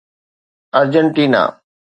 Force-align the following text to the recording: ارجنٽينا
ارجنٽينا 0.79 1.45